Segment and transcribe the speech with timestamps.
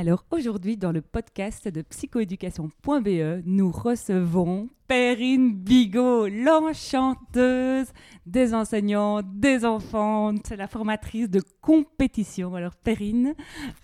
[0.00, 7.92] Alors aujourd'hui, dans le podcast de psychoéducation.be, nous recevons Perrine Bigot, l'enchanteuse
[8.24, 12.54] des enseignants, des enfants, la formatrice de compétition.
[12.54, 13.34] Alors Perrine,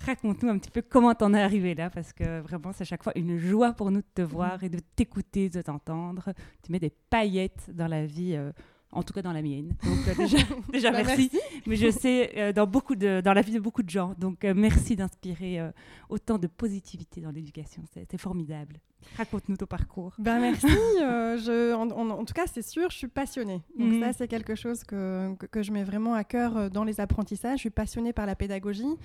[0.07, 3.03] raconte-nous un petit peu comment t'en es arrivée là, parce que vraiment c'est à chaque
[3.03, 6.33] fois une joie pour nous de te voir et de t'écouter, de t'entendre.
[6.63, 8.37] Tu mets des paillettes dans la vie.
[8.37, 8.53] Euh,
[8.93, 9.77] en tout cas dans la mienne.
[9.85, 10.39] Donc euh, déjà,
[10.73, 11.31] déjà Bah, merci.
[11.33, 11.41] merci.
[11.67, 14.15] Mais je sais euh, dans beaucoup de dans la vie de beaucoup de gens.
[14.19, 15.61] Donc euh, merci d'inspirer
[16.09, 17.83] autant de positivité dans l'éducation.
[17.93, 18.81] C'est formidable.
[19.17, 20.13] Raconte-nous ton parcours.
[20.19, 20.67] Ben merci.
[21.01, 23.63] euh, je, en, en- en tout cas, c'est sûr, je suis passionnée.
[23.79, 24.01] Donc Mhm.
[24.03, 27.01] ça, c'est quelque chose que, que, que je mets vraiment à cœur euh, dans les
[27.01, 27.57] apprentissages.
[27.59, 28.97] Je suis passionnée par la pédagogie,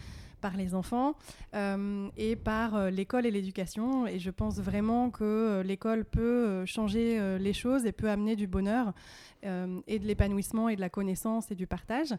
[0.42, 1.14] par les enfants
[1.54, 4.06] euh, et par l'école et l'éducation.
[4.08, 8.94] Et je pense vraiment que l'école peut changer les choses et peut amener du bonheur
[9.46, 12.14] euh, et de l'épanouissement et de la connaissance et du partage.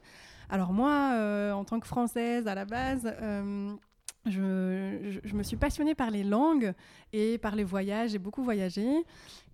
[0.48, 3.12] Alors moi, en tant que Française à la base,
[4.26, 6.72] je, me suis passionnée par les langues
[7.12, 8.10] et par les voyages.
[8.10, 8.86] J'ai beaucoup voyagé.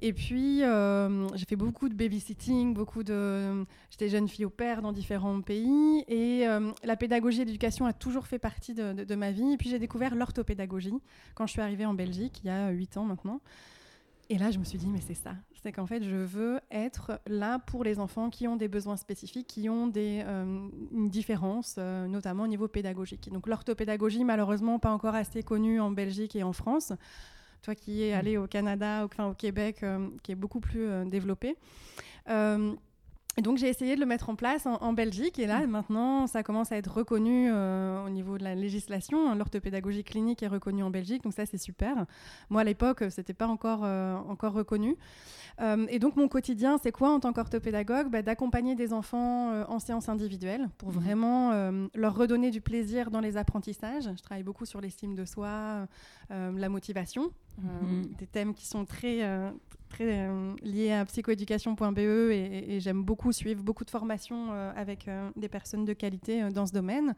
[0.02, 3.64] Et puis, euh, j'ai fait beaucoup de babysitting, beaucoup de...
[3.90, 6.04] J'étais jeune fille au père dans différents pays.
[6.06, 9.52] Et euh, la pédagogie et l'éducation a toujours fait partie de- de ma vie.
[9.52, 11.00] Et puis, j'ai découvert l'orthopédagogie
[11.34, 13.40] quand je suis arrivée en Belgique, il y a 8 ans maintenant.
[14.30, 15.34] Et là, je me suis dit, mais c'est ça.
[15.68, 19.48] C'est qu'en fait, je veux être là pour les enfants qui ont des besoins spécifiques,
[19.48, 23.28] qui ont des, euh, une différence, euh, notamment au niveau pédagogique.
[23.30, 26.94] Donc, l'orthopédagogie, malheureusement, pas encore assez connue en Belgique et en France.
[27.60, 30.86] Toi qui es allé au Canada, au, enfin, au Québec, euh, qui est beaucoup plus
[30.86, 31.58] euh, développé.
[33.36, 36.26] Euh, donc j'ai essayé de le mettre en place en, en Belgique et là maintenant
[36.26, 39.28] ça commence à être reconnu euh, au niveau de la législation.
[39.30, 39.34] hein.
[39.34, 42.06] L'orthopédagogie clinique est reconnue en Belgique donc ça c'est super.
[42.50, 44.96] Moi à l'époque c'était pas encore, euh, encore reconnu.
[45.60, 48.08] Euh, et donc mon quotidien c'est quoi en tant qu'orthopédagogue?
[48.10, 50.94] Bah, D'accompagner des enfants euh, en séance individuelle pour Mhm.
[51.00, 54.08] vraiment euh, leur redonner du plaisir dans les apprentissages.
[54.16, 55.86] Je travaille beaucoup sur l'estime de soi,
[56.30, 57.30] euh, la motivation,
[57.64, 58.06] euh, Mhm.
[58.18, 59.50] des thèmes qui sont très, euh,
[59.88, 65.30] très euh, liés à psychoéducation.be et, j'aime beaucoup suivre beaucoup de formations euh, avec euh,
[65.36, 67.14] des personnes de qualité dans ce domaine.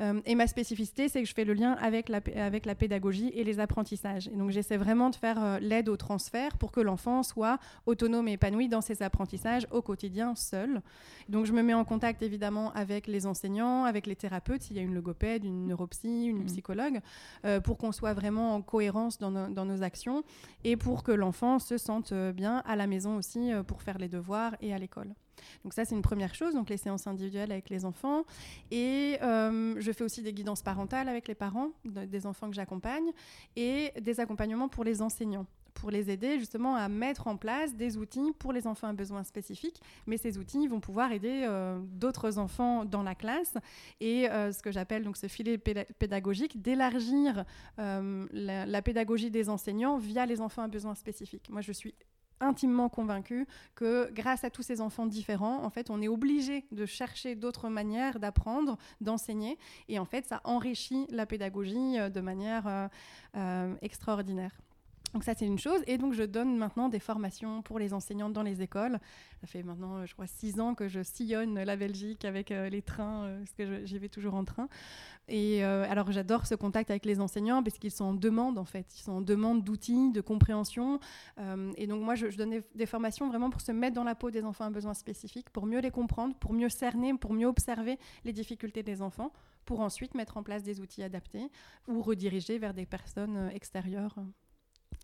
[0.00, 2.74] Euh, et ma spécificité, c'est que je fais le lien avec la, pé- avec la
[2.74, 4.26] pédagogie et les apprentissages.
[4.28, 8.26] Et donc j'essaie vraiment de faire euh, l'aide au transfert pour que l'enfant soit autonome
[8.28, 10.80] et épanoui dans ses apprentissages au quotidien seul.
[11.28, 14.80] Donc je me mets en contact évidemment avec les enseignants, avec les thérapeutes, s'il y
[14.80, 16.46] a une logopède, une neuropsy, une Mhm.
[16.46, 17.00] psychologue,
[17.44, 20.24] euh, pour qu'on soit vraiment en cohérence dans, nos- dans nos actions
[20.64, 24.08] et pour que l'enfant se sente bien à la maison aussi euh, pour faire les
[24.08, 25.14] devoirs et à l'école.
[25.62, 28.24] Donc ça, c'est une première chose, donc les séances individuelles avec les enfants.
[28.70, 32.54] Et euh, je fais aussi des guidances parentales avec les parents de- des enfants que
[32.56, 33.10] j'accompagne
[33.56, 37.96] et des accompagnements pour les enseignants pour les aider justement à mettre en place des
[37.96, 39.80] outils pour les enfants à besoins spécifiques.
[40.06, 43.54] Mais ces outils vont pouvoir aider euh, d'autres enfants dans la classe
[44.00, 47.44] et euh, ce que j'appelle donc ce filet péda- pédagogique d'élargir
[47.76, 51.50] la, la pédagogie des enseignants via les enfants à besoins spécifiques.
[51.50, 51.92] Moi, je suis
[52.44, 56.86] intimement convaincue que grâce à tous ces enfants différents, en fait, on est obligé de
[56.86, 62.66] chercher d'autres manières d'apprendre, d'enseigner, et en fait, ça enrichit la pédagogie euh, de manière
[62.66, 62.88] euh,
[63.36, 64.52] euh, extraordinaire.
[65.14, 65.80] Donc ça, c'est une chose.
[65.86, 68.98] Et donc, je donne maintenant des formations pour les enseignants dans les écoles.
[69.40, 72.68] Ça fait maintenant, euh, je crois, six ans que je sillonne la Belgique avec euh,
[72.68, 74.68] les trains, euh, parce que j'y vais toujours en train.
[75.28, 78.94] Et alors, j'adore ce contact avec les enseignants parce qu'ils sont en demande, en fait.
[78.98, 81.00] Ils sont en demande d'outils, de compréhension.
[81.78, 84.30] Et donc, moi, je, je donne des, formations vraiment pour se mettre dans la peau
[84.30, 87.98] des enfants à besoins spécifiques, pour mieux les comprendre, pour mieux cerner, pour mieux observer
[88.26, 89.32] les difficultés des enfants,
[89.64, 91.50] pour ensuite mettre en place des outils adaptés
[91.88, 94.16] ou rediriger vers des personnes extérieures,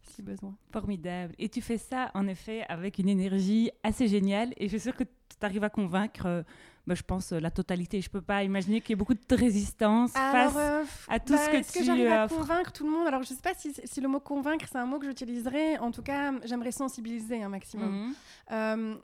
[0.03, 0.55] si besoin.
[0.73, 1.35] Formidable.
[1.39, 4.53] Et tu fais ça, en effet, avec une énergie assez géniale.
[4.57, 5.11] Et je suis sûre que tu
[5.43, 6.43] arrives à convaincre, euh,
[6.87, 8.01] bah, je pense, euh, la totalité.
[8.01, 11.51] Je peux pas imaginer qu'il y ait beaucoup de résistance face euh, à tout ce
[11.51, 12.37] que est-ce tu que j'arrive à offres.
[12.37, 13.07] convaincre tout le monde?
[13.07, 15.79] Alors, je ne sais pas si, si le mot convaincre, c'est un mot que j'utiliserais.
[15.79, 17.91] En tout cas, j'aimerais sensibiliser un maximum.
[17.91, 18.15] Mhm.
[18.53, 18.95] Euh,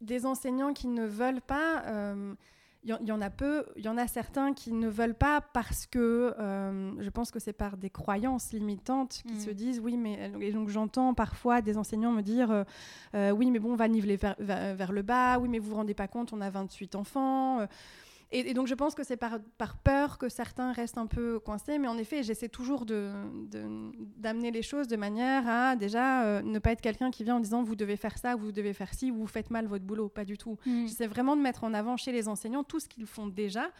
[0.00, 2.34] des enseignants qui ne veulent pas, euh,
[2.84, 5.86] il y, en a peu, il y en a certains qui ne veulent pas parce
[5.86, 9.54] que euh, je pense que c'est par des croyances limitantes qui se mm.
[9.54, 12.64] disent oui, mais et donc j'entends parfois des enseignants me dire euh,
[13.14, 15.76] euh, oui, mais bon, on va niveler vers, vers, le bas, oui, mais vous vous
[15.76, 17.66] rendez pas compte, on a 28 enfants.
[18.34, 21.78] Et, donc je pense que c'est par, par, peur que certains restent un peu coincés,
[21.78, 26.58] mais en effet, j'essaie toujours d'amener de, les choses de manière à déjà euh, ne
[26.58, 29.10] pas être quelqu'un qui vient en disant vous devez faire ça, vous devez faire ci,
[29.10, 30.58] vous faites mal votre boulot, pas du tout.
[30.64, 30.86] Mm.
[30.86, 33.70] J'essaie vraiment de mettre en avant chez les enseignants tout ce qu'ils font déjà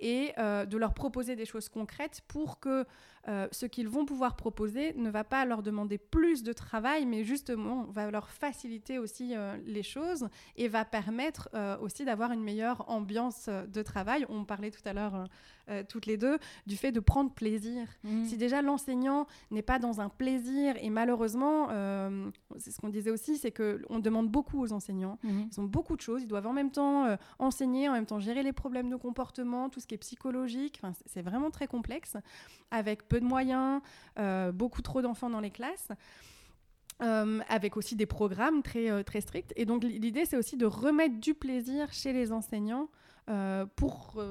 [0.00, 2.84] et euh, de leur proposer des choses concrètes pour que
[3.28, 7.24] euh, ce qu'ils vont pouvoir proposer ne va pas leur demander plus de travail, mais
[7.24, 11.48] justement va leur faciliter aussi euh, les choses et va permettre
[11.80, 14.26] aussi d'avoir une meilleure ambiance de travail.
[14.28, 15.24] On parlait tout à l'heure
[15.88, 17.88] toutes les deux du fait de prendre plaisir.
[18.04, 18.26] Mmh.
[18.26, 21.68] Si déjà l'enseignant n'est pas dans un plaisir et malheureusement,
[22.56, 25.18] c'est ce qu'on disait aussi, c'est qu'on demande beaucoup aux enseignants.
[25.24, 25.42] Mmh.
[25.52, 26.22] Ils ont beaucoup de choses.
[26.22, 29.80] Ils doivent en même temps enseigner, en même temps gérer les problèmes de comportement, tout
[29.80, 30.80] ce psychologique.
[31.06, 32.16] C'est vraiment très complexe,
[32.70, 33.80] avec peu de moyens,
[34.18, 35.88] euh, beaucoup trop d'enfants dans les classes.
[37.02, 39.52] Euh, avec aussi des programmes très, euh, très stricts.
[39.56, 42.88] Et donc l'idée, c'est aussi de remettre du plaisir chez les enseignants
[43.74, 44.22] pour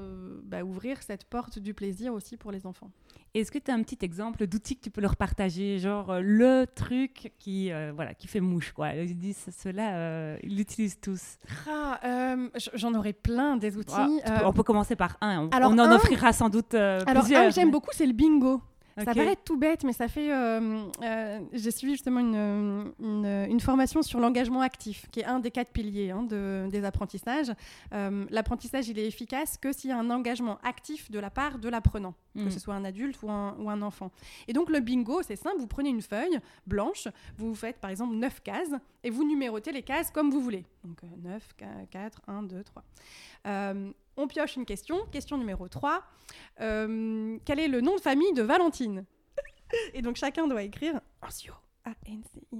[0.43, 2.91] bah, ouvrir cette porte du plaisir aussi pour les enfants.
[3.35, 6.21] Est-ce que tu as un petit exemple d'outil que tu peux leur partager, genre euh,
[6.21, 8.93] le truc qui, euh, voilà, qui fait mouche quoi?
[8.93, 11.37] Ils disent cela, euh, ils l'utilisent tous.
[11.69, 12.37] Ah,
[12.75, 14.21] J'en aurais plein des outils.
[14.45, 15.49] on peut commencer par un.
[15.51, 17.09] On, en offrira sans doute plusieurs.
[17.09, 18.61] Alors un que j'aime beaucoup, c'est le bingo.
[18.97, 20.31] Ça paraît tout bête, mais ça fait.
[20.31, 25.51] Euh, euh, j'ai suivi justement une, une, formation sur l'engagement actif, qui est un des
[25.51, 27.51] quatre piliers hein, de, des apprentissages.
[27.93, 31.59] Euh, l'apprentissage, il est efficace que s'il y a un engagement actif de la part
[31.59, 34.11] de l'apprenant, que ce soit un adulte ou un, ou un enfant.
[34.47, 37.07] Et donc, le bingo, c'est simple vous prenez une feuille blanche,
[37.37, 40.63] vous faites par exemple 9 cases et vous numérotez les cases comme vous voulez.
[40.85, 41.55] Donc, 9,
[41.91, 42.83] 4, 1, 2, 3
[44.17, 45.05] on pioche une question.
[45.11, 46.03] Question numéro 3.
[46.61, 49.05] Euh, quel est le nom de famille de Valentine
[49.93, 51.53] Et donc chacun doit écrire Ancio.
[51.85, 52.57] A-N-C-I.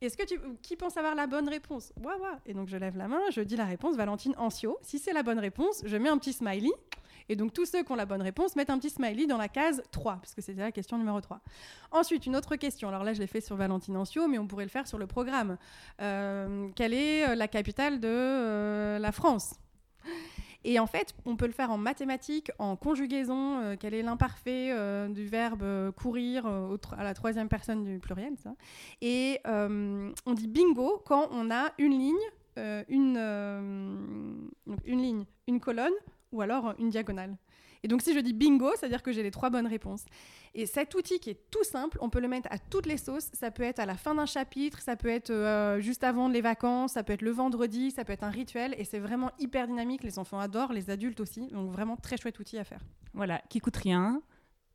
[0.00, 0.38] Est-ce que tu...
[0.62, 1.92] Qui pense avoir la bonne réponse?
[2.02, 4.78] Waouh Et donc je lève la main, je dis la réponse, Valentine Ancio.
[4.82, 6.70] Si c'est la bonne réponse, je mets un petit smiley.
[7.30, 9.48] Et donc tous ceux qui ont la bonne réponse mettent un petit smiley dans la
[9.48, 11.40] case 3, parce que c'était la question numéro 3.
[11.90, 12.88] Ensuite, une autre question.
[12.88, 15.06] Alors là, je l'ai fait sur Valentine Ancio, mais on pourrait le faire sur le
[15.06, 15.58] programme.
[16.00, 19.54] Euh, quelle est la capitale de euh, la France?
[20.68, 24.70] Et en fait, on peut le faire en mathématiques, en conjugaison, euh, quel est l'imparfait
[24.70, 28.34] euh, du verbe euh, courir à la troisième personne du pluriel.
[29.00, 32.14] Et on dit bingo quand on a une ligne,
[32.90, 33.18] une
[34.84, 35.94] ligne, une colonne
[36.32, 37.38] ou alors une diagonale.
[37.82, 40.04] Et donc si je dis bingo, c'est-à-dire que j'ai les trois bonnes réponses.
[40.54, 43.30] Et cet outil qui est tout simple, on peut le mettre à toutes les sauces.
[43.32, 46.40] Ça peut être à la fin d'un chapitre, ça peut être euh, juste avant les
[46.40, 48.74] vacances, ça peut être le vendredi, ça peut être un rituel.
[48.78, 50.02] Et c'est vraiment hyper dynamique.
[50.02, 51.46] Les enfants adorent, les adultes aussi.
[51.48, 52.80] Donc vraiment très chouette outil à faire.
[53.14, 54.22] Voilà, qui coûte rien,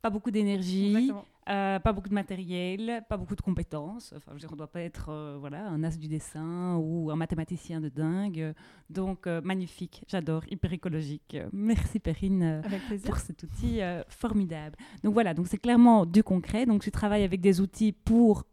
[0.02, 1.12] pas beaucoup d'énergie,
[1.50, 4.14] euh, pas beaucoup de matériel, pas beaucoup de compétences.
[4.16, 6.78] Enfin, je veux dire, on ne doit pas être euh, voilà, un as du dessin
[6.78, 8.54] ou un mathématicien de dingue.
[8.90, 11.38] Donc, euh, magnifique, j'adore, hyper écologique.
[11.52, 12.62] Merci Perrine
[13.06, 14.78] pour cet outil formidable.
[15.04, 16.66] Donc voilà, donc c'est clairement du concret.
[16.66, 18.46] Donc tu travailles avec des outils pour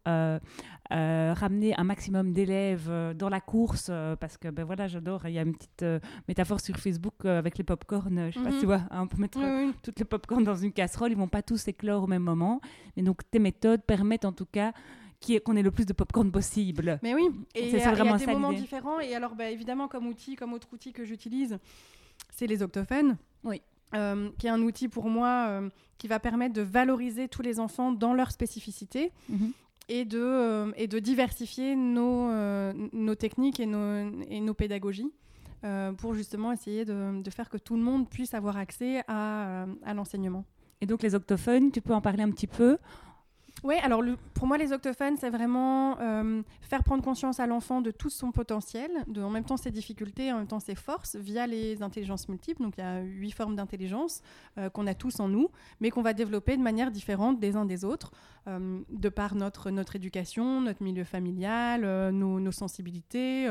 [0.91, 5.43] ramener un maximum d'élèves dans la course parce que ben voilà j'adore il y a
[5.43, 5.85] une petite
[6.27, 8.71] métaphore sur Facebook avec les pop-corn je sais pas si tu mhm.
[8.71, 9.39] vois hein, on peut mettre
[9.83, 12.61] toutes les pop-corn dans une casserole ils vont pas tous éclore au même moment
[12.97, 14.73] et donc, tes méthodes permettent en tout cas
[15.45, 16.99] qu'on ait le plus de popcorn possible.
[17.03, 18.99] Mais oui, et il y a, des moments différents.
[18.99, 21.59] Et alors, bah, évidemment, comme outil, comme autre outil que j'utilise,
[22.31, 23.17] c'est les octophènes.
[23.43, 23.61] Oui.
[23.93, 27.59] Euh, qui est un outil pour moi euh, qui va permettre de valoriser tous les
[27.59, 29.51] enfants dans leur spécificité mhm.
[29.89, 32.31] Et, de, euh, et de diversifier nos,
[32.93, 35.11] nos techniques et nos, et nos pédagogies.
[35.97, 39.93] pour justement essayer de, de, faire que tout le monde puisse avoir accès à, à
[39.93, 40.45] l'enseignement.
[40.81, 42.77] Et donc les octophones, tu peux en parler un petit peu
[43.63, 44.01] oui, alors
[44.33, 48.31] pour moi, les octophones, c'est vraiment euh, faire prendre conscience à l'enfant de tout son
[48.31, 52.27] potentiel, de en même temps ses difficultés, en même temps ses forces, via les intelligences
[52.27, 52.63] multiples.
[52.63, 54.21] Donc il y a huit formes d'intelligence
[54.57, 55.49] euh, qu'on a tous en nous,
[55.79, 58.11] mais qu'on va développer de manière différente des uns des autres,
[58.47, 63.47] euh, de par notre, notre éducation, notre milieu familial, nos, sensibilités.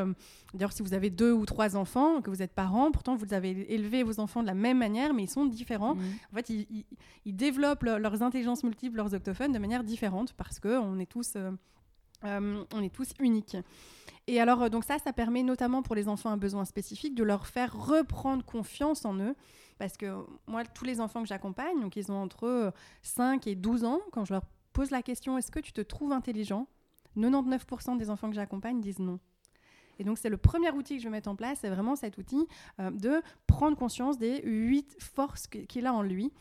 [0.52, 3.73] D'ailleurs, si vous avez deux ou trois enfants, que vous êtes parents, pourtant vous avez
[3.73, 5.95] élevé vos enfants de la même manière, mais ils sont différents.
[5.95, 6.00] Mmh.
[6.33, 6.85] En fait, ils,
[7.25, 10.00] ils développent leurs intelligences multiples, leurs octophones, de manière différente
[10.37, 11.35] parce qu'on est tous...
[11.37, 11.50] Euh,
[12.25, 13.57] euh, on est tous uniques.
[14.26, 17.25] Et alors, euh, donc ça, ça permet notamment pour les enfants à besoin spécifique de
[17.25, 19.35] leur faire reprendre confiance en eux.
[19.78, 20.14] Parce que
[20.47, 24.26] moi, tous les enfants que j'accompagne, donc ils ont entre 5 et 12 ans, quand
[24.26, 24.42] je leur
[24.75, 26.66] pose la question est-ce que tu te trouves intelligent?
[27.16, 29.19] 99% des enfants que j'accompagne disent non.
[29.99, 32.19] Et donc, c'est le premier outil que je vais mettre en place, c'est vraiment cet
[32.19, 32.47] outil
[32.78, 36.33] de prendre conscience des huit forces qu'il a en lui.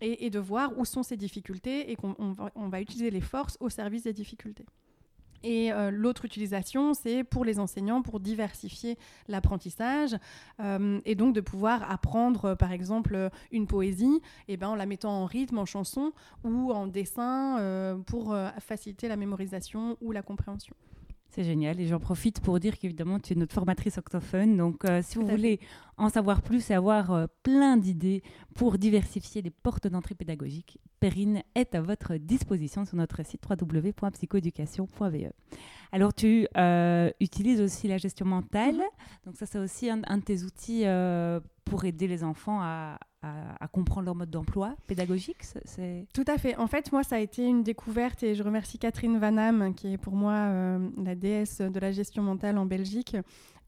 [0.00, 2.32] Et, de voir où sont ses difficultés et qu'on
[2.68, 4.66] va, utiliser les forces au service des difficultés.
[5.44, 8.96] Et euh, l'autre utilisation, c'est pour les enseignants, pour diversifier
[9.28, 10.16] l'apprentissage,
[10.60, 14.86] euh, et donc de pouvoir apprendre, euh, par exemple, une poésie, et ben, en la
[14.86, 16.12] mettant en rythme, en chanson
[16.44, 20.74] ou en dessin, pour faciliter la mémorisation ou la compréhension.
[21.34, 24.56] C'est génial et j'en profite pour dire qu'évidemment tu es notre formatrice octophone.
[24.56, 25.58] Donc euh, si vous voulez
[25.96, 28.22] en savoir plus et avoir euh, plein d'idées
[28.54, 35.32] pour diversifier les portes d'entrée pédagogiques, Perrine est à votre disposition sur notre site www.psychoeducation.ve.
[35.90, 38.76] Alors tu euh, utilises aussi la gestion mentale.
[38.76, 39.24] Mm-hmm.
[39.26, 40.84] Donc ça c'est aussi un, de tes outils
[41.64, 43.00] pour aider les enfants à,
[43.60, 46.06] à, comprendre leur mode d'emploi pédagogique c'est...
[46.12, 46.56] Tout à fait.
[46.56, 49.98] En fait, moi, ça a été une découverte et je remercie Catherine Vanham, qui est
[49.98, 53.16] pour moi euh, la déesse de la gestion mentale en Belgique,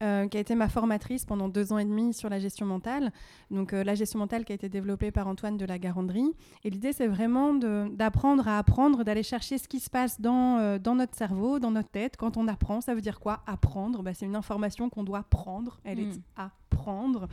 [0.03, 3.11] euh, qui a été ma formatrice pendant deux ans et demi sur la gestion mentale.
[3.51, 6.31] Donc, euh, la gestion mentale qui a été développée par Antoine de la Garandrie.
[6.63, 10.95] Et l'idée, c'est vraiment d'apprendre à apprendre, d'aller chercher ce qui se passe dans, dans
[10.95, 12.15] notre cerveau, dans notre tête.
[12.17, 13.41] Quand on apprend, ça veut dire quoi?
[13.47, 14.03] Apprendre.
[14.03, 15.79] Bah, c'est une information qu'on doit prendre.
[15.83, 16.21] Elle est hmm.
[16.35, 17.27] à prendre.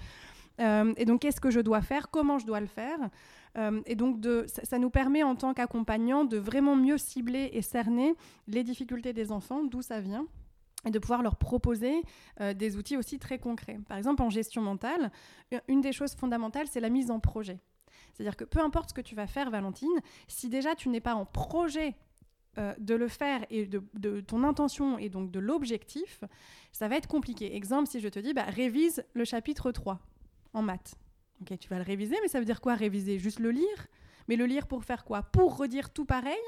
[0.60, 2.10] Euh, et donc, qu'est-ce que je dois faire?
[2.10, 2.98] Comment je dois le faire?
[3.56, 8.14] Euh, Et donc, ça, nous permet en tant qu'accompagnant de vraiment mieux cibler et cerner
[8.46, 10.26] les difficultés des enfants, d'où ça vient
[10.86, 12.02] et de pouvoir leur proposer
[12.42, 13.80] euh, des outils aussi très concrets.
[13.88, 15.10] Par exemple, en gestion mentale,
[15.66, 17.58] une des choses fondamentales, c'est la mise en projet.
[18.12, 21.14] C'est-à-dire que peu importe ce que tu vas faire, Valentine, si déjà tu n'es pas
[21.14, 21.96] en projet
[22.78, 26.22] de le faire et de, de, ton intention et donc de l'objectif,
[26.70, 27.56] ça va être compliqué.
[27.56, 30.00] Exemple, si je te dis, bah, révise le chapitre 3
[30.54, 30.94] en maths.
[31.42, 33.18] Ok, tu vas le réviser, mais ça veut dire quoi réviser?
[33.18, 33.86] Juste le lire?
[34.28, 35.22] Mais le lire pour faire quoi?
[35.22, 36.38] Pour redire tout pareil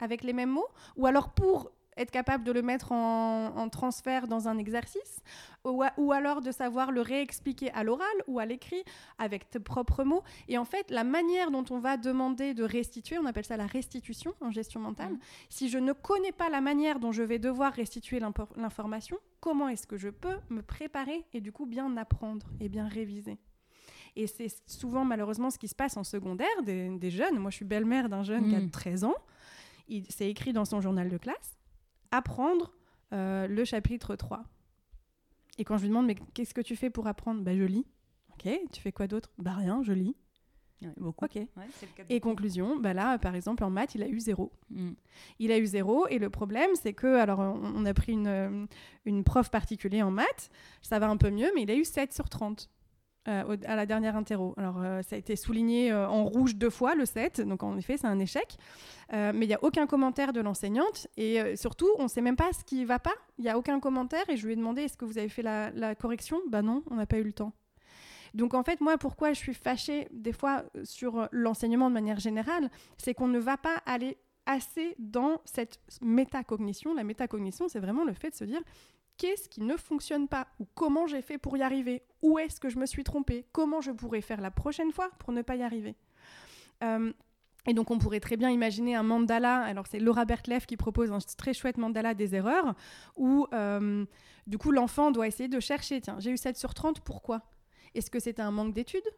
[0.00, 0.68] avec les mêmes mots?
[0.96, 5.20] Ou alors pour être capable de le mettre en, transfert dans un exercice
[5.64, 8.82] ou, alors de savoir le réexpliquer à l'oral ou à l'écrit
[9.18, 10.22] avec tes propres mots.
[10.48, 13.66] Et en fait, la manière dont on va demander de restituer, on appelle ça la
[13.66, 15.12] restitution en gestion mentale.
[15.12, 15.18] Mmh.
[15.48, 18.20] Si je ne connais pas la manière dont je vais devoir restituer
[18.56, 22.86] l'information, comment est-ce que je peux me préparer et du coup bien apprendre et bien
[22.86, 23.38] réviser?
[24.16, 27.38] Et c'est souvent malheureusement ce qui se passe en secondaire des, jeunes.
[27.38, 29.06] Moi, je suis belle-mère d'un jeune qui a 13 mmh.
[29.06, 29.14] ans.
[29.88, 31.53] Il s'est écrit dans son journal de classe
[32.16, 32.72] apprendre
[33.12, 34.44] euh, le chapitre 3.
[35.58, 37.42] Et quand je lui demande, mais qu'est-ce que tu fais pour apprendre?
[37.42, 37.86] Bah, Je lis.
[38.32, 39.32] Ok, tu fais quoi d'autre?
[39.38, 40.16] Bah rien, je lis.
[40.96, 41.24] beaucoup.
[41.24, 41.38] Ok.
[42.10, 44.52] et conclusion, bah là, par exemple, en maths, il a eu zéro.
[44.70, 44.94] Hmm.
[45.38, 48.66] Il a eu zéro, et le problème, c'est que, alors, on, a pris une, euh,
[49.04, 50.50] une prof particulière en maths,
[50.82, 52.68] ça va un peu mieux, mais il a eu 7 sur 30.
[53.26, 54.52] Euh, à la dernière interro.
[54.58, 57.74] Alors, euh, ça a été souligné euh, en rouge deux fois, le 7, donc en
[57.78, 58.58] effet, c'est un échec.
[59.12, 62.52] mais il n'y a aucun commentaire de l'enseignante, et surtout, on ne sait même pas
[62.52, 63.14] ce qui ne va pas.
[63.38, 65.42] Il n'y a aucun commentaire, et je lui ai demandé est-ce que vous avez fait
[65.42, 66.38] la, la correction?
[66.50, 67.52] Bah non, on n'a pas eu le temps.
[68.34, 72.68] Donc en fait, moi, pourquoi je suis fâchée des fois sur l'enseignement de manière générale,
[72.98, 76.94] c'est qu'on ne va pas aller assez dans cette métacognition.
[76.94, 78.60] La métacognition, c'est vraiment le fait de se dire
[79.16, 82.68] qu'est-ce qui ne fonctionne pas ou comment j'ai fait pour y arriver, où est-ce que
[82.68, 85.62] je me suis trompée, comment je pourrais faire la prochaine fois pour ne pas y
[85.62, 85.94] arriver.
[86.82, 87.12] Euh,
[87.66, 91.10] et donc on pourrait très bien imaginer un mandala, alors c'est Laura Bertleff qui propose
[91.12, 92.74] un très chouette mandala des erreurs,
[93.16, 94.04] où euh,
[94.46, 97.42] du coup l'enfant doit essayer de chercher, tiens j'ai eu 7 sur 30, pourquoi?
[97.94, 99.08] Est-ce que c'était un manque d'études?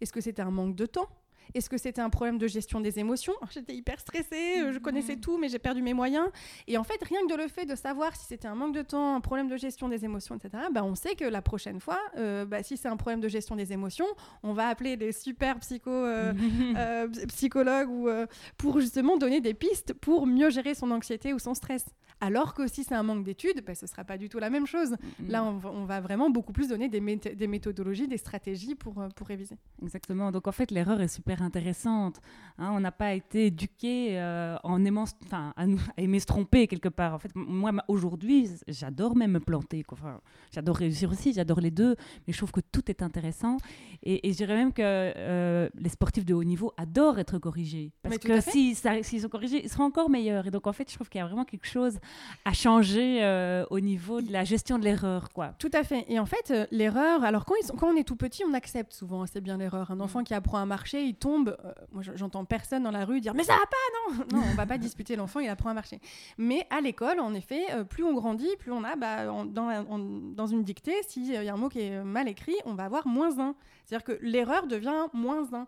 [0.00, 1.08] Est-ce que c'était un manque de temps?
[1.54, 5.16] Est-ce que c'était un problème de gestion des émotions J'étais hyper stressée, euh, je connaissais
[5.16, 5.20] mm.
[5.20, 6.28] tout, mais j'ai perdu mes moyens.
[6.66, 8.82] Et en fait, rien que de le fait de savoir si c'était un manque de
[8.82, 11.98] temps, un problème de gestion des émotions, etc., bah, on sait que la prochaine fois,
[12.16, 14.06] euh, bah, si c'est un problème de gestion des émotions,
[14.42, 16.32] on va appeler des super psycho, euh,
[17.28, 18.08] psychologues ou,
[18.56, 21.86] pour justement donner des pistes pour mieux gérer son anxiété ou son stress.
[22.20, 24.48] Alors que si c'est un manque d'études, bah, ce ne sera pas du tout la
[24.48, 24.96] même chose.
[25.28, 29.56] Là, on va, vraiment beaucoup plus donner des, des méthodologies, des stratégies pour, pour réviser.
[29.82, 30.30] Exactement.
[30.30, 32.20] Donc en fait, l'erreur est super intéressante.
[32.58, 32.72] Hein.
[32.72, 35.64] on n'a pas été éduqué euh, en aimant, enfin, à,
[35.96, 37.14] aimer se tromper quelque part.
[37.14, 39.84] En fait, moi aujourd'hui, j'adore même me planter.
[39.90, 40.20] Enfin,
[40.52, 41.96] j'adore réussir aussi, j'adore les deux,
[42.26, 43.56] mais je trouve que tout est intéressant.
[44.02, 48.18] Et, je dirais même que euh, les sportifs de haut niveau adorent être corrigés, parce
[48.18, 50.46] que s'ils sont corrigés, ils seront encore meilleurs.
[50.46, 51.98] Et donc en fait, je trouve qu'il y a vraiment quelque chose
[52.44, 55.54] à changer euh, au niveau de la gestion de l'erreur, quoi.
[55.58, 56.04] Tout à fait.
[56.08, 58.92] Et en fait, l'erreur, alors quand, ils sont, quand on est tout petit, on accepte
[58.92, 59.90] souvent, c'est bien l'erreur.
[59.90, 60.24] Un enfant mm.
[60.24, 63.44] qui apprend à marcher, il tombe, euh, moi j'entends personne dans la rue dire mais
[63.44, 66.00] ça va pas, non Non, on va pas disputer l'enfant, il apprend à marcher.
[66.36, 70.46] Mais à l'école, en effet, euh, plus on grandit, plus on a, bah, dans, dans,
[70.46, 73.38] une dictée, s'il y a un mot qui est mal écrit, on va avoir moins
[73.38, 73.54] un.
[73.84, 75.66] C'est-à-dire que l'erreur devient moins un.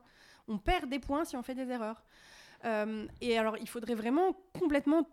[0.48, 2.02] On perd des points si on fait des erreurs.
[2.64, 5.06] Euh, et alors, il faudrait vraiment complètement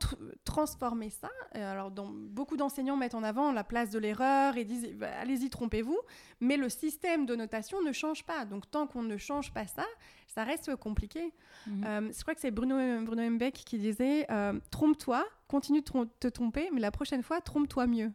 [0.45, 1.29] transformer ça.
[1.53, 5.49] alors, dans, beaucoup d'enseignants mettent en avant la place de l'erreur et disent bah, allez-y,
[5.49, 5.99] trompez-vous.
[6.39, 8.45] Mais le système de notation ne change pas.
[8.45, 9.85] Donc, tant qu'on ne change pas ça,
[10.27, 11.33] ça reste compliqué.
[11.67, 11.83] Mhm.
[11.85, 16.27] Euh, je crois que c'est Bruno, Bruno Mbeck qui disait euh, trompe-toi, continue de te
[16.27, 18.11] tromper, mais la prochaine fois, trompe-toi mieux.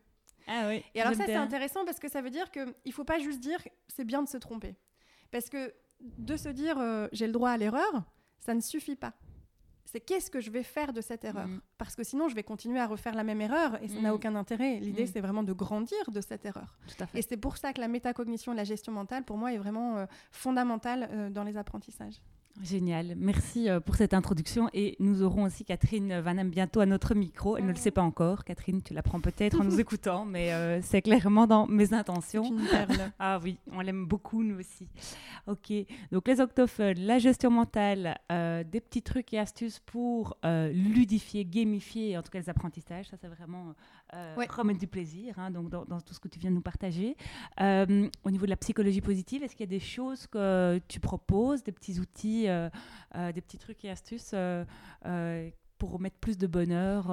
[0.49, 0.83] Ah oui.
[0.95, 3.41] Et alors, ça, c'est intéressant parce que ça veut dire qu'il ne faut pas juste
[3.41, 4.77] dire c'est bien de se tromper.
[5.31, 6.79] Parce que de se dire
[7.13, 8.05] j'ai le droit à l'erreur,
[8.39, 9.13] ça ne suffit pas
[9.87, 11.61] c'est qu'est-ce que je vais faire de cette erreur mm.
[11.79, 14.15] Parce que sinon, je vais continuer à refaire la même erreur et ça n'a mm.
[14.15, 14.79] aucun intérêt.
[14.81, 15.11] L'idée, mm.
[15.13, 16.77] c'est vraiment de grandir de cette erreur.
[17.15, 19.97] Et c'est pour ça que la métacognition et la gestion mentale, pour moi, est vraiment
[19.97, 22.21] euh, fondamentale euh, dans les apprentissages.
[22.63, 27.15] Génial, merci euh, pour cette introduction et nous aurons aussi Catherine Vanham bientôt à notre
[27.15, 27.57] micro.
[27.57, 28.45] Elle ne le sait pas encore.
[28.45, 32.51] Catherine, tu l'apprends peut-être en nous écoutant, mais euh, c'est clairement dans mes intentions.
[32.71, 33.13] Perle.
[33.19, 34.89] ah oui, on l'aime beaucoup nous aussi.
[35.47, 35.73] Ok,
[36.11, 42.17] donc les octophones, la gestion mentale, euh, des petits trucs et astuces pour ludifier, gamifier,
[42.17, 43.07] en tout cas les apprentissages.
[43.09, 43.75] Ça c'est vraiment
[44.13, 45.39] remettre du plaisir.
[45.39, 47.17] Hein, donc dans, dans, tout ce que tu viens de nous partager.
[47.59, 51.63] au niveau de la psychologie positive, est-ce qu'il y a des choses que tu proposes,
[51.63, 52.69] des petits outils euh,
[53.15, 54.65] euh, des petits trucs et astuces euh,
[55.79, 57.07] pour mettre plus de bonheur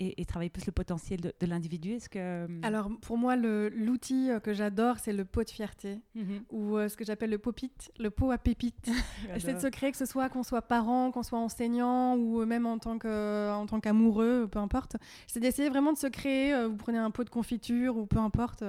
[0.00, 4.98] et, travailler plus le potentiel de, l'individu Est-ce que alors pour moi l'outil que j'adore
[4.98, 6.42] c'est le pot de fierté mhm.
[6.50, 8.90] ou ce que j'appelle le popit, le pot à pépites.
[9.38, 12.66] c'est de se créer que ce soit qu'on soit parent, qu'on soit enseignant ou même
[12.66, 14.96] en tant que en tant qu'amoureux, peu importe.
[15.26, 16.66] C'est d'essayer vraiment de se créer.
[16.66, 18.64] vous prenez un pot de confiture ou peu importe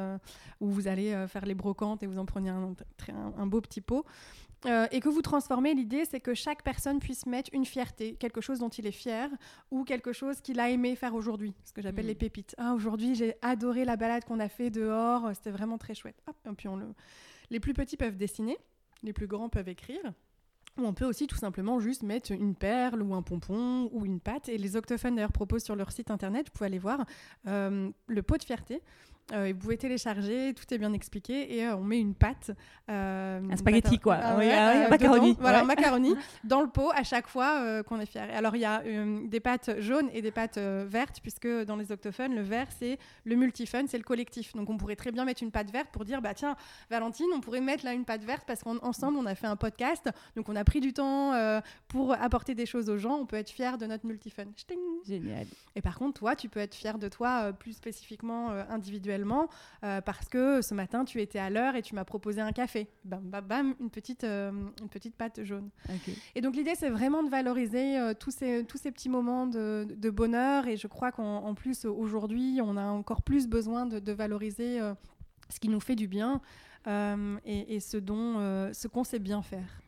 [0.59, 2.73] où vous allez faire les brocantes et vous en prenez un,
[3.37, 4.05] un beau petit pot
[4.65, 8.41] euh, et que vous transformez, l'idée c'est que chaque personne puisse mettre une fierté, quelque
[8.41, 9.29] chose dont il est fier
[9.71, 12.17] ou quelque chose qu'il a aimé faire aujourd'hui, ce que j'appelle les mm.
[12.19, 12.55] pépites.
[12.57, 16.21] Ah, aujourd'hui j'ai adoré la balade qu'on a fait dehors, c'était vraiment très chouette.
[16.47, 16.85] et puis on le...
[17.49, 18.57] Les plus petits peuvent dessiner,
[19.03, 20.13] les plus grands peuvent écrire.
[20.77, 24.21] Ou on peut aussi tout simplement juste mettre une perle ou un pompon ou une
[24.21, 24.47] pâte.
[24.47, 27.05] Et les octophones d'ailleurs proposent sur leur site internet, vous pouvez aller voir,
[27.47, 28.81] euh, le pot de fierté.
[29.31, 32.51] Euh, vous pouvez télécharger, tout est bien expliqué et euh, on met une pâte.
[32.89, 35.37] Euh, un spaghetti quoi, ah oui, ah macaroni.
[35.39, 38.27] voilà, macaroni dans le pot à chaque fois qu'on est fier.
[38.35, 38.83] alors il y a
[39.25, 43.35] des pâtes jaunes et des pâtes vertes puisque dans les octophones, le vert c'est le
[43.35, 44.53] multifun, c'est le collectif.
[44.53, 46.55] Donc on pourrait très bien mettre une pâte verte pour dire bah tiens
[46.89, 50.09] Valentine, on pourrait mettre là une pâte verte parce qu'ensemble on a fait un podcast,
[50.35, 51.33] donc on a pris du temps
[51.87, 53.15] pour apporter des choses aux gens.
[53.15, 54.45] On peut être fier de notre multifun.
[55.07, 55.45] Génial.
[55.75, 59.20] Et par contre toi, tu peux être fier de toi plus spécifiquement individuellement
[59.83, 62.87] euh, parce que ce matin tu étais à l'heure et tu m'as proposé un café.
[63.05, 65.69] Bam, bam, bam, une petite, euh, une petite pâte jaune.
[66.35, 70.09] Et donc l'idée c'est vraiment de valoriser euh, tous, ces, tous ces petits moments de,
[70.11, 74.79] bonheur et je crois qu'en plus aujourd'hui on a encore plus besoin de, valoriser
[75.49, 76.41] ce qui nous fait du bien
[76.87, 78.35] et, et, ce dont
[78.73, 79.80] ce qu'on sait bien faire.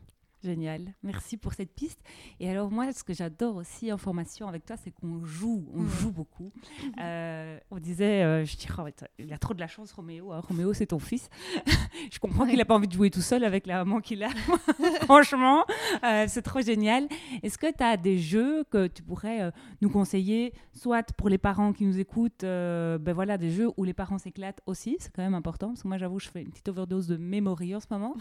[0.44, 0.92] Génial.
[1.02, 1.98] Merci pour cette piste.
[2.38, 5.66] Et alors, moi, ce que j'adore aussi en formation avec toi, c'est qu'on joue.
[5.72, 5.88] On mm.
[5.88, 6.52] joue beaucoup.
[7.00, 10.32] Euh, on disait, euh, je dirais, oh, il a trop de la chance, Roméo.
[10.32, 10.40] Hein.
[10.46, 11.28] Roméo, c'est ton fils.
[12.10, 14.28] je comprends qu'il n'a pas envie de jouer tout seul avec la maman qu'il a.
[15.02, 15.64] Franchement,
[16.04, 17.08] euh, c'est trop génial.
[17.42, 21.72] Est-ce que tu as des jeux que tu pourrais nous conseiller, soit pour les parents
[21.72, 24.96] qui nous écoutent, ben voilà, des jeux où les parents s'éclatent aussi.
[25.00, 25.68] C'est quand même important.
[25.68, 28.14] Parce que moi, j'avoue, je fais une petite overdose de memory en ce moment.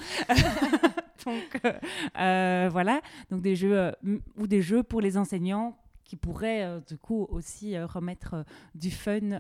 [1.26, 1.74] Donc euh,
[2.20, 3.92] euh, voilà, donc des jeux euh,
[4.38, 9.40] ou des jeux pour les enseignants qui pourraient du coup aussi remettre du fun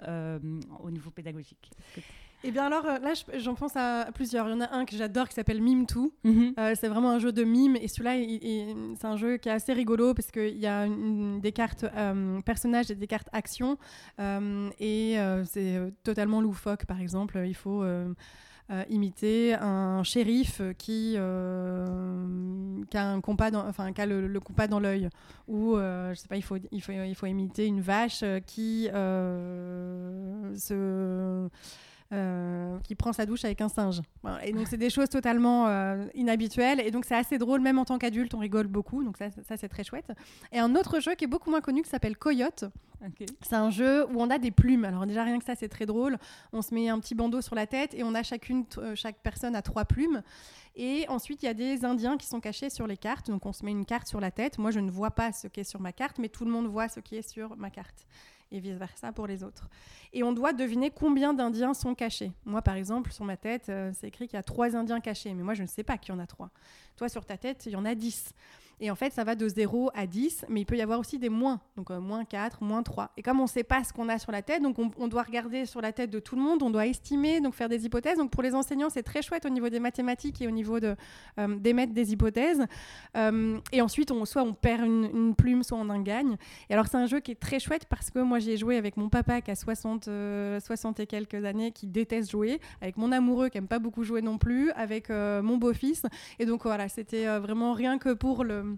[0.82, 1.70] au niveau pédagogique.
[2.46, 4.48] Eh bien alors là, j'en pense à plusieurs.
[4.48, 6.14] Il y en a un que j'adore qui s'appelle Mime Tout.
[6.24, 6.54] Mhm.
[6.76, 8.16] c'est vraiment un jeu de mime et celui-là,
[8.98, 11.86] c'est un jeu qui est assez rigolo parce qu'il y a des cartes
[12.46, 13.78] personnages et des cartes actions
[14.18, 16.86] et c'est totalement loufoque.
[16.86, 17.84] Par exemple, il faut
[18.72, 22.26] euh, imiter un shérif qui, euh,
[22.90, 25.10] qui a un compas dans, enfin, qui a le, compas dans l'œil,
[25.50, 28.86] ou euh, je sais pas, il faut, il faut, il faut imiter une vache qui
[30.56, 31.50] se
[32.14, 34.02] euh, qui prend sa douche avec un singe.
[34.44, 36.80] Et donc, c'est des choses totalement euh, inhabituelles.
[36.80, 39.04] Et donc, c'est assez drôle, même en tant qu'adulte, on rigole beaucoup.
[39.04, 40.12] Donc, ça, ça c'est très chouette.
[40.52, 42.66] Et un autre jeu qui est beaucoup moins connu, qui s'appelle Coyote.
[43.42, 44.86] C'est un jeu où on a des plumes.
[44.86, 46.18] Alors, déjà, rien que ça, c'est très drôle.
[46.52, 49.18] On se met un petit bandeau sur la tête et on a chacune, euh, chaque
[49.24, 50.22] personne a trois plumes.
[50.76, 53.30] Et ensuite, il y a des Indiens qui sont cachés sur les cartes.
[53.30, 54.58] Donc, on se met une carte sur la tête.
[54.58, 56.68] Moi, je ne vois pas ce qui est sur ma carte, mais tout le monde
[56.68, 58.06] voit ce qui est sur ma carte
[58.54, 59.68] et vice-versa pour les autres.
[60.14, 62.32] Et on doit deviner combien d'Indiens sont cachés.
[62.46, 65.34] Moi, par exemple, sur ma tête, euh, c'est écrit qu'il y a trois Indiens cachés,
[65.34, 66.52] mais moi, je ne sais pas qu'il y en a trois.
[66.96, 68.34] Toi, sur ta tête, il y en a dix.
[68.80, 71.20] Et en fait, ça va de 0 à 10, mais il peut y avoir aussi
[71.20, 73.12] des moins, donc euh, moins 4, moins 3.
[73.18, 75.24] Et comme on ne sait pas ce qu'on a sur la tête, donc on, doit
[75.24, 78.18] regarder sur la tête de tout le monde, on doit estimer, donc faire des hypothèses.
[78.18, 80.96] Donc pour les enseignants, c'est très chouette au niveau des mathématiques et au niveau de,
[81.40, 82.66] euh, d'émettre des hypothèses.
[83.16, 86.38] Euh, et ensuite, on, soit on perd une, plume, soit on en gagne.
[86.70, 88.98] Et alors c'est un jeu qui est très chouette parce que moi j'ai joué avec
[88.98, 90.10] mon papa qui a 60,
[90.60, 94.22] 60 et quelques années, qui déteste jouer, avec mon amoureux qui aime pas beaucoup jouer
[94.22, 96.04] non plus, avec mon beau-fils.
[96.40, 98.73] Et donc voilà, c'était vraiment rien que pour le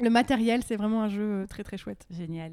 [0.00, 2.06] le matériel, c'est vraiment un jeu euh, très très chouette.
[2.10, 2.52] Génial.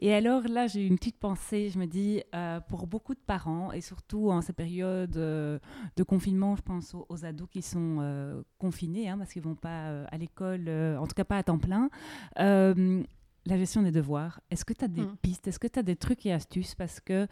[0.00, 1.70] Et alors là, j'ai une petite pensée.
[1.70, 5.58] Je me dis, euh, pour beaucoup de parents, et surtout en ces périodes euh,
[5.96, 10.04] de confinement, je pense aux, ados qui sont confinés, hein, parce qu'ils ne vont pas
[10.10, 11.90] à l'école, en tout cas pas à temps plein.
[12.36, 15.16] la gestion des devoirs, est-ce que tu as des hmm.
[15.22, 15.48] pistes?
[15.48, 16.74] Est-ce que tu as des trucs et astuces?
[16.74, 17.26] Parce que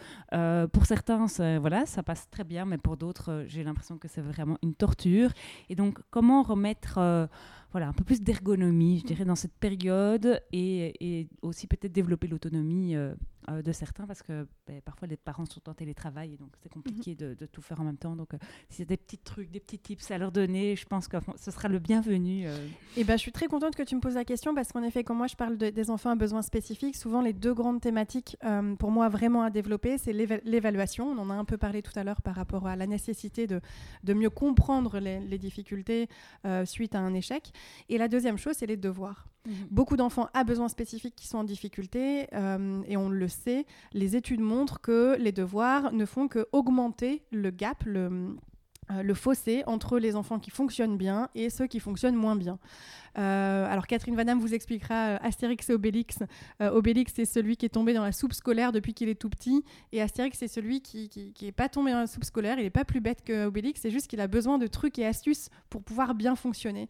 [0.67, 1.27] pour certains,
[1.59, 5.31] voilà, ça passe très bien, mais pour d'autres, j'ai l'impression que c'est vraiment une torture.
[5.69, 7.29] Et donc, comment remettre
[7.73, 12.27] voilà, un peu plus d'ergonomie, je dirais, dans cette période et, et aussi peut-être développer
[12.27, 13.15] l'autonomie euh,
[13.51, 16.71] euh, de certains parce que ben, parfois les parents sont en télétravail et donc c'est
[16.71, 17.35] compliqué mhm.
[17.35, 18.17] de, tout faire en même temps.
[18.17, 18.39] Donc euh,
[18.71, 21.19] s'il y a des petits trucs, des petits tips à leur donner, je pense que
[21.37, 22.47] ce sera le bienvenu.
[22.47, 22.51] Et
[22.97, 25.05] eh ben, je suis très contente que tu me poses la question parce qu'en effet,
[25.05, 28.39] quand moi je parle des enfants à besoins spécifiques, souvent les deux grandes thématiques
[28.79, 31.07] pour moi vraiment à développer, c'est l'évaluation.
[31.11, 33.61] On en a un peu parlé tout à l'heure par rapport à la nécessité de,
[34.05, 36.09] de mieux comprendre les, les difficultés
[36.65, 37.53] suite à un échec.
[37.89, 39.29] Et la deuxième chose, c'est les devoirs.
[39.47, 39.55] Mhm.
[39.71, 44.17] Beaucoup d'enfants à besoins spécifiques qui sont en difficulté, euh, et on le sait, les
[44.17, 48.37] études montrent que les devoirs ne font que augmenter le gap, le,
[48.91, 52.59] euh, le fossé entre les enfants qui fonctionnent bien et ceux qui fonctionnent moins bien.
[53.17, 56.19] Euh, alors Catherine Vanham vous expliquera Astérix et Obélix.
[56.61, 59.65] Obélix, c'est celui qui est tombé dans la soupe scolaire depuis qu'il est tout petit,
[59.93, 62.59] et Astérix, c'est celui qui n'est pas tombé dans la soupe scolaire.
[62.59, 65.07] Il n'est pas plus bête que Obélix, c'est juste qu'il a besoin de trucs et
[65.07, 66.89] astuces pour pouvoir bien fonctionner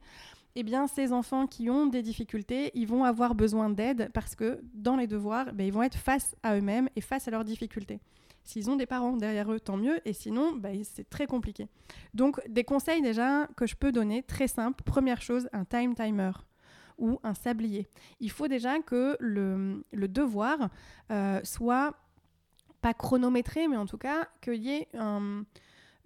[0.55, 4.61] eh bien, ces enfants qui ont des difficultés, ils vont avoir besoin d'aide parce que
[4.75, 8.01] dans les devoirs, ben, ils vont être face à eux-mêmes et face à leurs difficultés.
[8.45, 11.69] S'ils ont des parents derrière eux, tant mieux, et sinon, ben, c'est très compliqué.
[12.15, 14.83] Donc, des conseils déjà que je peux donner, très simple.
[14.85, 16.33] Première chose, un time timer
[16.97, 17.87] ou un sablier.
[18.21, 20.71] Il faut déjà que le, devoir
[21.11, 21.95] euh, soit
[22.81, 25.43] pas chronométré, mais en tout cas qu'il y ait euh,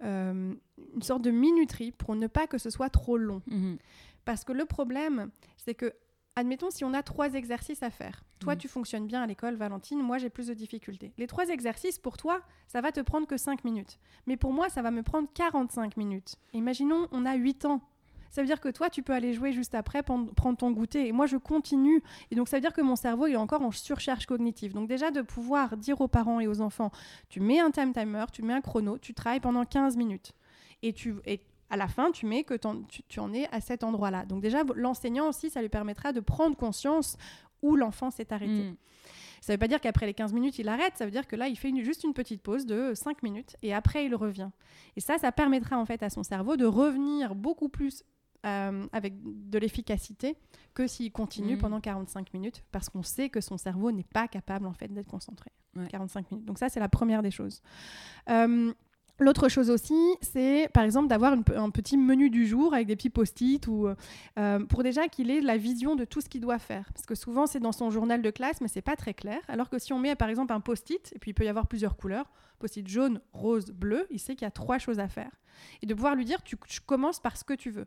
[0.01, 3.41] une sorte de minuterie pour ne pas que ce soit trop long.
[3.47, 3.75] Mmh
[4.25, 5.93] parce que le problème, c'est que,
[6.35, 8.57] admettons, si on a trois exercices à faire, toi, mm.
[8.57, 11.13] tu fonctionnes bien à l'école, Valentine, moi, j'ai plus de difficultés.
[11.17, 13.99] Les trois exercices, pour toi, ça va te prendre que 5 minutes.
[14.27, 16.35] Mais pour moi, ça va me prendre 45 minutes.
[16.53, 17.81] Imaginons, on a 8 ans.
[18.33, 21.07] Ça veut dire que toi, tu peux aller jouer juste après, prendre ton goûter.
[21.07, 22.01] Et moi, je continue.
[22.31, 24.73] Et donc, ça veut dire que mon cerveau est encore en surcharge cognitive.
[24.73, 26.89] Donc, déjà, de pouvoir dire aux parents et aux enfants,
[27.29, 30.31] tu mets un time timer, tu mets un chrono, tu travailles pendant 15 minutes.
[30.81, 31.41] Et, tu, et
[31.73, 32.53] à la fin, tu mets que
[33.09, 34.25] tu, en es à cet endroit-là.
[34.25, 37.17] Donc déjà, l'enseignant aussi, ça lui permettra de prendre conscience
[37.63, 38.69] où l'enfant s'est arrêté.
[38.69, 38.75] Mm.
[39.41, 41.35] Ça ne veut pas dire qu'après les 15 minutes, il arrête, ça veut dire que
[41.35, 44.51] là, il fait juste une petite pause de 5 minutes et après, il revient.
[44.95, 48.03] Et ça, ça permettra en fait à son cerveau de revenir beaucoup plus
[48.45, 50.37] euh, avec de l'efficacité
[50.75, 51.59] que s'il continue mm.
[51.59, 55.09] pendant 45 minutes parce qu'on sait que son cerveau n'est pas capable en fait d'être
[55.09, 55.49] concentré.
[55.89, 56.45] 45 minutes.
[56.45, 57.63] Donc ça, c'est la première des choses.
[58.29, 58.71] Euh,
[59.19, 63.11] L'autre chose aussi, c'est par exemple d'avoir un petit menu du jour avec des petits
[63.11, 63.87] post-it ou
[64.39, 66.89] euh, pour déjà qu'il ait la vision de tout ce qu'il doit faire.
[66.93, 69.39] Parce que souvent c'est dans son journal de classe, mais c'est pas très clair.
[69.47, 71.67] Alors que si on met par exemple un post-it, et puis il peut y avoir
[71.67, 75.31] plusieurs couleurs, post-it jaune, rose, bleu, il sait qu'il y a trois choses à faire.
[75.81, 77.85] Et de pouvoir lui dire, tu, commences par ce que tu veux.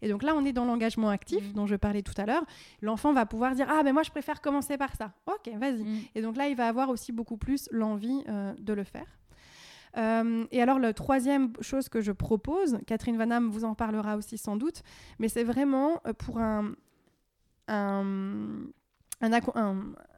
[0.00, 1.52] Et donc là, on est dans l'engagement actif mmh.
[1.52, 2.44] dont je parlais tout à l'heure.
[2.80, 5.12] L'enfant va pouvoir dire Ah, ben moi, je préfère commencer par ça.
[5.26, 5.82] Ok, vas-y.
[5.82, 6.00] Mmh.
[6.14, 9.17] Et donc là, il va avoir aussi beaucoup plus l'envie euh, de le faire.
[9.98, 14.38] Euh, et alors, la troisième chose que je propose, Catherine Vanham vous en parlera aussi
[14.38, 14.82] sans doute,
[15.18, 16.74] mais c'est vraiment euh, pour un,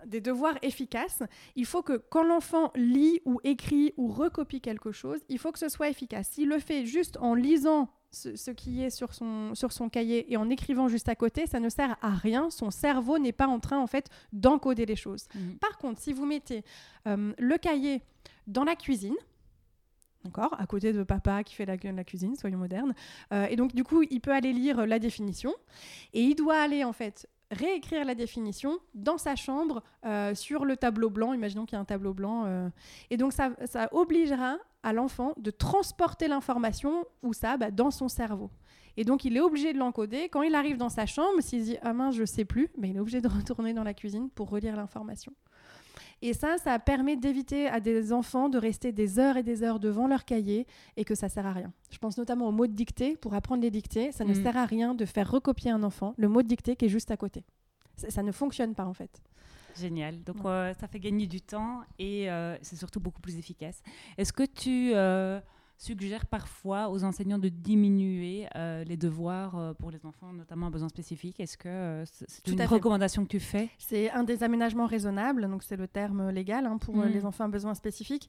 [0.06, 1.22] des devoirs efficaces,
[1.56, 5.58] il faut que quand l'enfant lit ou écrit ou recopie quelque chose, il faut que
[5.58, 6.28] ce soit efficace.
[6.28, 10.36] S'il le fait juste en lisant ce, qui est sur son, sur son cahier et
[10.36, 12.50] en écrivant juste à côté, ça ne sert à rien.
[12.50, 15.26] Son cerveau n'est pas en train en fait d'encoder les choses.
[15.34, 15.52] Mmh.
[15.60, 16.64] Par contre, si vous mettez
[17.06, 18.02] euh, le cahier
[18.46, 19.14] dans la cuisine,
[20.24, 22.94] D'accord À côté de papa qui fait la, cuisine, soyons modernes.
[23.32, 25.52] Euh, et donc, du coup, il peut aller lire la définition.
[26.12, 30.76] Et il doit aller, en fait, réécrire la définition dans sa chambre euh, sur le
[30.76, 31.32] tableau blanc.
[31.32, 32.44] Imaginons qu'il y a un tableau blanc.
[32.44, 32.68] Euh.
[33.08, 33.52] Et donc, ça,
[33.92, 38.50] obligera à l'enfant de transporter l'information, ou ça, bah, dans son cerveau.
[38.96, 40.28] Et donc, il est obligé de l'encoder.
[40.28, 42.96] Quand il arrive dans sa chambre, s'il dit Ah mince, je sais plus, mais il
[42.96, 45.32] est obligé de retourner dans la cuisine pour relire l'information.
[46.22, 49.80] Et ça, ça permet d'éviter à des enfants de rester des heures et des heures
[49.80, 51.72] devant leur cahier et que ça sert à rien.
[51.90, 53.16] Je pense notamment au mot de dictée.
[53.16, 54.42] Pour apprendre les dictées, ça ne Mm.
[54.42, 57.10] sert à rien de faire recopier un enfant le mot de dictée qui est juste
[57.10, 57.44] à côté.
[57.96, 59.22] Ça, ça ne fonctionne pas en fait.
[59.78, 60.22] Génial.
[60.24, 60.50] Donc, Ouais.
[60.50, 63.82] euh, ça fait gagner du temps et euh, c'est surtout beaucoup plus efficace.
[64.18, 64.92] Est-ce que tu
[65.80, 70.70] suggères parfois aux enseignants de diminuer euh, les devoirs euh, pour les enfants, notamment à
[70.70, 72.66] besoins spécifiques Est-ce que euh, c'est une fait.
[72.66, 73.70] recommandation que tu fais?
[73.78, 77.08] C'est un des aménagements raisonnables, donc c'est le terme légal hein, pour Mm.
[77.08, 78.28] les enfants à besoins spécifiques.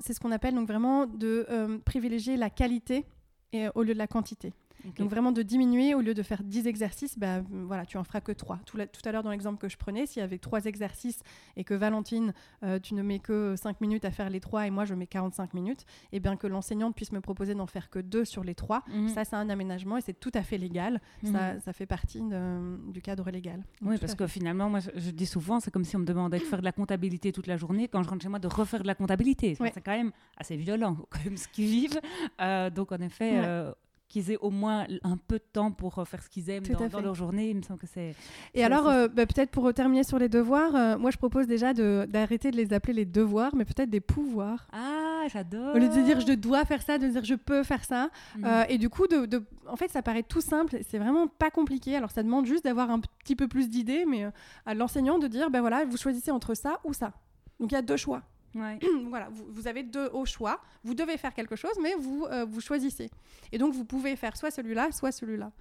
[0.00, 3.04] C'est ce qu'on appelle donc vraiment de privilégier la qualité
[3.52, 4.52] et, au lieu de la quantité.
[4.96, 8.20] Donc vraiment de diminuer, au lieu de faire 10 exercices, bah, voilà, tu en feras
[8.20, 8.60] que 3.
[8.64, 11.20] Tout, la- tout à l'heure dans l'exemple que je prenais, s'il y avait 3 exercices
[11.56, 14.70] et que Valentine, euh, tu ne mets que 5 minutes à faire les 3 et
[14.70, 17.98] moi je mets 45 minutes, et bien que l'enseignante puisse me proposer d'en faire que
[17.98, 19.08] 2 sur les 3, Mhm.
[19.08, 21.00] ça c'est un aménagement et c'est tout à fait légal.
[21.22, 21.32] Mhm.
[21.32, 23.64] Ça, ça fait partie de- du cadre légal.
[23.80, 26.04] Donc, Oui, parce que finalement, moi, je, je dis souvent, c'est comme si on me
[26.06, 27.88] demandait de faire de la comptabilité toute la journée.
[27.88, 29.56] Quand je rentre chez moi, de refaire de la comptabilité.
[29.60, 29.70] Ouais.
[29.74, 32.00] C'est quand même assez violent, quand même, ce qu'ils vivent.
[32.40, 33.44] Euh, donc, en effet, Ouais.
[33.44, 33.72] euh,
[34.08, 36.88] qu'ils aient au moins un peu de temps pour euh, faire ce qu'ils aiment dans,
[36.88, 38.14] dans leur journée, il me semble que c'est...
[38.54, 41.74] Et alors, euh, bah, peut-être pour terminer sur les devoirs, euh, moi je propose déjà
[41.74, 44.66] d'arrêter de, les appeler les devoirs, mais peut-être des pouvoirs.
[44.72, 47.84] Ah, j'adore Au lieu de dire je dois faire ça, de dire je peux faire
[47.84, 48.08] ça.
[48.36, 48.44] Mhm.
[48.44, 51.50] Euh, et du coup, de, de- en fait, ça paraît tout simple, c'est vraiment pas
[51.50, 51.96] compliqué.
[51.96, 54.26] Alors, ça demande juste d'avoir un petit peu plus d'idées, mais
[54.64, 57.12] à l'enseignant de dire ben voilà, vous choisissez entre ça ou ça.
[57.60, 58.22] Donc, il y a deux choix.
[59.08, 60.60] Voilà, vous, avez deux au choix.
[60.84, 63.10] Vous devez faire quelque chose, mais vous, euh, vous choisissez.
[63.52, 65.52] Et donc, vous pouvez faire soit celui-là, soit celui-là.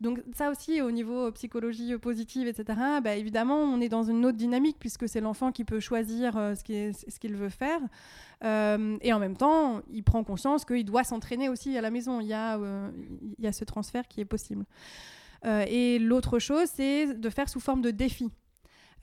[0.00, 4.04] Donc, ça aussi, au niveau euh, psychologie euh, positive, etc., bah, évidemment, on est dans
[4.04, 7.80] une autre dynamique, puisque c'est l'enfant qui peut choisir ce qu'il veut faire.
[8.42, 12.20] Et en même temps, il prend conscience qu'il doit s'entraîner aussi à la maison.
[12.20, 12.58] Il y a,
[13.38, 14.64] il y a ce transfert qui est possible.
[15.44, 18.30] Et l'autre chose, c'est de faire sous forme de défi.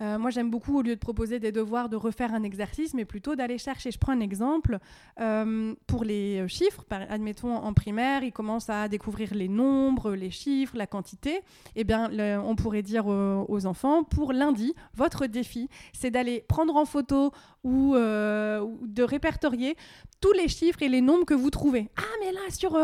[0.01, 3.05] Euh, moi, j'aime beaucoup, au lieu de proposer des devoirs, de refaire un exercice, mais
[3.05, 3.91] plutôt d'aller chercher.
[3.91, 4.79] Je prends un exemple.
[5.19, 10.31] euh, pour les euh, chiffres, admettons en primaire, ils commencent à découvrir les nombres, les
[10.31, 11.41] chiffres, la quantité.
[11.75, 12.09] Eh bien,
[12.43, 17.31] on pourrait dire aux enfants, pour lundi, votre défi, c'est d'aller prendre en photo
[17.63, 19.75] ou, de répertorier
[20.19, 21.89] tous les chiffres et les nombres que vous trouvez.
[21.97, 22.77] Ah, mais là, sur,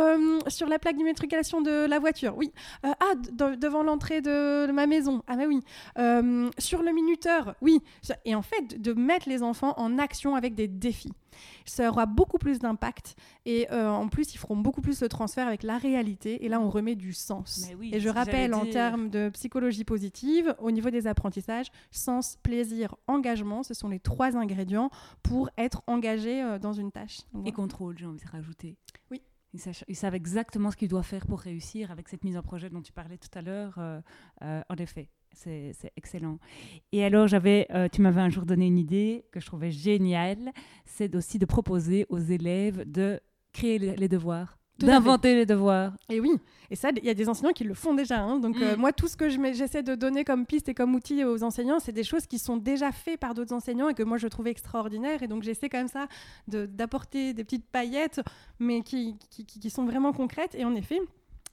[0.47, 2.51] sur la plaque d'immatriculation de la voiture, oui.
[2.83, 5.61] Ah, de- devant l'entrée de ma maison, ah, bah oui.
[6.59, 7.81] Sur le minuteur, oui.
[8.25, 11.13] Et en fait, de mettre les enfants en action avec des défis.
[11.65, 13.15] Ça aura beaucoup plus d'impact
[13.45, 16.59] et euh, en plus, ils feront beaucoup plus le transfert avec la réalité et là,
[16.59, 17.67] on remet du sens.
[17.79, 22.95] Oui, et je rappelle en termes de psychologie positive, au niveau des apprentissages, sens, plaisir,
[23.07, 24.89] engagement, ce sont les trois ingrédients
[25.23, 27.19] pour être engagé euh, dans une tâche.
[27.33, 28.75] Donc, Et contrôle, j'ai envie de rajouter.
[29.11, 29.21] Oui.
[29.53, 32.81] Ils, savent exactement ce qu'ils doivent faire pour réussir avec cette mise en projet dont
[32.81, 33.75] tu parlais tout à l'heure.
[33.77, 36.39] euh, en effet, c'est excellent.
[36.91, 40.51] Et alors, j'avais, euh, tu m'avais un jour donné une idée que je trouvais géniale.
[40.85, 43.19] C'est aussi de proposer aux élèves de
[43.53, 45.93] créer les, devoirs, d'inventer les devoirs.
[46.09, 46.31] Et oui,
[46.69, 48.21] et ça, il y a des enseignants qui le font déjà.
[48.21, 48.39] hein.
[48.39, 48.79] Donc, euh, Mm.
[48.79, 51.79] moi, tout ce que je j'essaie de donner comme piste et comme outil aux enseignants,
[51.79, 54.51] c'est des choses qui sont déjà faites par d'autres enseignants et que moi, je trouvais
[54.51, 55.23] extraordinaires.
[55.23, 56.07] Et donc, j'essaie comme ça
[56.47, 58.21] de- d'apporter des petites paillettes,
[58.59, 60.53] mais qui, qui, qui- qui sont vraiment concrètes.
[60.55, 60.99] Et en effet,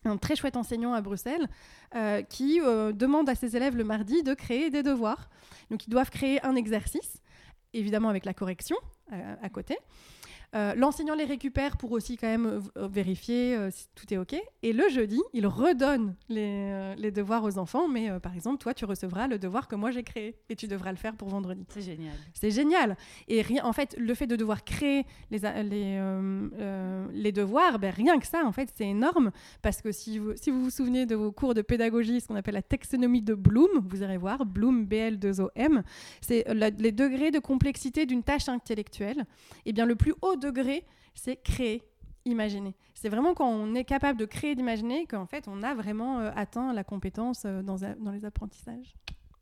[0.05, 1.49] un très chouette enseignant à Bruxelles
[1.95, 5.29] euh, qui euh, demande à ses élèves le mardi de créer des devoirs.
[5.71, 7.23] Donc, ils doivent créer un exercice,
[7.73, 8.77] évidemment avec la correction
[9.13, 9.79] euh, à côté.
[10.55, 14.37] Euh, L'enseignant les récupère pour aussi quand même euh, vérifier euh, si tout est OK.
[14.63, 17.89] Et le jeudi, il redonne les, les devoirs aux enfants.
[17.89, 20.69] Mais euh, par exemple, toi, tu recevras le devoir que moi j'ai créé et tu
[20.69, 21.65] devras le faire pour vendredi.
[21.69, 22.15] C'est génial.
[22.35, 22.97] C'est génial.
[23.29, 26.01] Et rien, en fait, le fait de devoir créer les, les,
[27.13, 29.33] les devoirs, ben, rien que ça, en fait, c'est énorme.
[29.63, 32.37] Parce que si vous, si vous vous souvenez de vos cours de pédagogie, ce qu'on
[32.37, 35.83] appelle la taxonomie de Bloom, vous irez voir, Bloom, BL2OM,
[36.21, 39.25] c'est les degrés de complexité d'une tâche intellectuelle.
[39.67, 41.83] Et bien, le plus haut degré, c'est créer.
[42.27, 42.75] Imaginer.
[42.95, 46.31] C'est vraiment quand on est capable de créer, d'imaginer, qu'en fait, on a vraiment euh,
[46.35, 47.77] atteint la compétence euh, dans,
[48.13, 48.95] les apprentissages.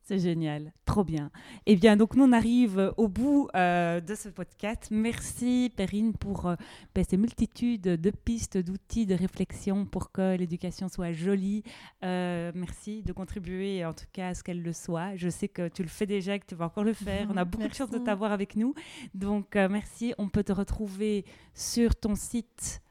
[0.05, 1.31] C'est génial, trop bien.
[1.65, 4.89] Eh bien, donc nous on arrive au bout euh, de ce podcast.
[4.91, 6.57] Merci Perrine pour euh,
[6.93, 11.63] ben, ces multitudes de pistes, d'outils, de réflexion pour que l'éducation soit jolie.
[12.05, 15.15] Euh, merci de contribuer en tout cas à ce qu'elle le soit.
[15.15, 17.29] Je sais que tu le fais déjà, que tu vas encore le faire.
[17.31, 18.75] On a beaucoup de chance de t'avoir avec nous.
[19.15, 20.15] Donc euh, merci.
[20.19, 22.83] On peut te retrouver sur ton site.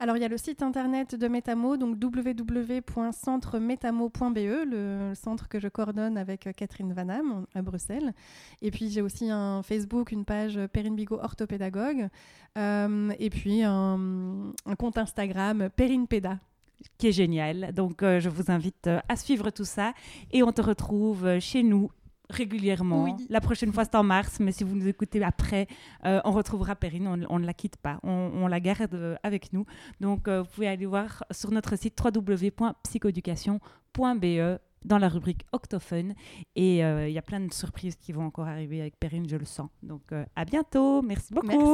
[0.00, 5.66] Alors, il y a le site internet de Métamo, donc www.centremetamo.be, le centre que je
[5.66, 8.12] coordonne avec euh, Catherine Vanham à Bruxelles.
[8.62, 12.06] Et puis, j'ai aussi un Facebook, une page Perrine Bigot orthopédagogue,
[12.56, 16.38] euh, et puis un, compte Instagram Perrine Péda.
[16.96, 17.74] qui est génial.
[17.74, 19.94] Donc, euh, je vous invite à suivre tout ça
[20.30, 21.90] et on te retrouve chez nous
[22.30, 23.04] régulièrement.
[23.04, 23.12] Oui.
[23.28, 25.66] La prochaine fois, c'est en mars, mais si vous nous écoutez après,
[26.04, 27.26] euh, on retrouvera Perrine.
[27.28, 28.00] On, ne la quitte pas.
[28.02, 29.66] On, on la garde euh, avec nous.
[30.00, 36.14] Donc, euh, vous pouvez aller voir sur notre site www.psychoeducation.be dans la rubrique Octophone.
[36.54, 39.44] Et il y a plein de surprises qui vont encore arriver avec Perrine, je le
[39.44, 39.68] sens.
[39.82, 41.02] Donc, à bientôt.
[41.02, 41.48] Merci beaucoup.
[41.48, 41.64] Merci.